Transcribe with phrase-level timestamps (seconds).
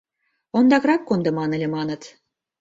[0.57, 2.01] Ондакрак кондыман ыле, маныт...